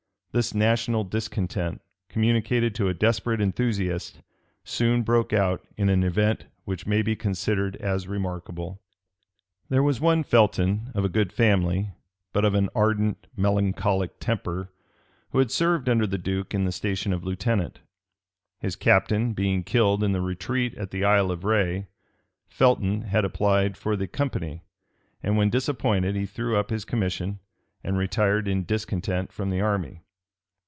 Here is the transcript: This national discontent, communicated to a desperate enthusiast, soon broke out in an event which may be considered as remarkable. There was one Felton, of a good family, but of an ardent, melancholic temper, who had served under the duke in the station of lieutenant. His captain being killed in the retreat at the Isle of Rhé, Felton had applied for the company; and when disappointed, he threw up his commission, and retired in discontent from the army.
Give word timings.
This 0.33 0.55
national 0.55 1.03
discontent, 1.03 1.81
communicated 2.07 2.73
to 2.75 2.87
a 2.87 2.93
desperate 2.93 3.41
enthusiast, 3.41 4.21
soon 4.63 5.01
broke 5.03 5.33
out 5.33 5.67
in 5.75 5.89
an 5.89 6.03
event 6.03 6.45
which 6.63 6.87
may 6.87 7.01
be 7.01 7.17
considered 7.17 7.75
as 7.81 8.07
remarkable. 8.07 8.81
There 9.67 9.83
was 9.83 9.99
one 9.99 10.23
Felton, 10.23 10.89
of 10.95 11.03
a 11.03 11.09
good 11.09 11.33
family, 11.33 11.91
but 12.31 12.45
of 12.45 12.53
an 12.55 12.69
ardent, 12.73 13.27
melancholic 13.35 14.21
temper, 14.21 14.71
who 15.31 15.39
had 15.39 15.51
served 15.51 15.89
under 15.89 16.07
the 16.07 16.17
duke 16.17 16.53
in 16.53 16.63
the 16.63 16.71
station 16.71 17.11
of 17.11 17.25
lieutenant. 17.25 17.81
His 18.57 18.77
captain 18.77 19.33
being 19.33 19.65
killed 19.65 20.01
in 20.01 20.13
the 20.13 20.21
retreat 20.21 20.73
at 20.75 20.91
the 20.91 21.03
Isle 21.03 21.29
of 21.29 21.41
Rhé, 21.41 21.87
Felton 22.47 23.01
had 23.01 23.25
applied 23.25 23.75
for 23.75 23.97
the 23.97 24.07
company; 24.07 24.63
and 25.21 25.35
when 25.35 25.49
disappointed, 25.49 26.15
he 26.15 26.25
threw 26.25 26.55
up 26.55 26.69
his 26.69 26.85
commission, 26.85 27.39
and 27.83 27.97
retired 27.97 28.47
in 28.47 28.63
discontent 28.63 29.33
from 29.33 29.49
the 29.49 29.59
army. 29.59 30.03